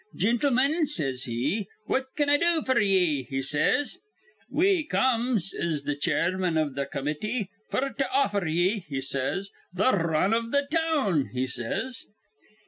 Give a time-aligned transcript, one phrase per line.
[0.17, 3.99] 'Gintlemen,' says he, 'what can I do f'r ye?' he says.
[4.49, 9.81] 'We come,' says th' chairman iv th' comity, 'f'r to offer ye,' he says, 'th'
[9.85, 12.07] r run iv th' town,' he says.